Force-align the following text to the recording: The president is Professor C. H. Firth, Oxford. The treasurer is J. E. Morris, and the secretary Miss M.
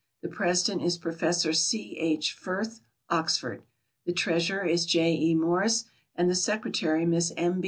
The 0.23 0.29
president 0.29 0.81
is 0.81 0.97
Professor 0.97 1.53
C. 1.53 1.95
H. 1.99 2.33
Firth, 2.33 2.81
Oxford. 3.11 3.61
The 4.07 4.13
treasurer 4.13 4.65
is 4.65 4.87
J. 4.87 5.13
E. 5.13 5.35
Morris, 5.35 5.83
and 6.15 6.27
the 6.27 6.33
secretary 6.33 7.05
Miss 7.05 7.31
M. 7.37 7.59